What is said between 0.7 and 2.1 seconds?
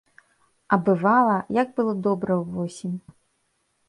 А бывала, як было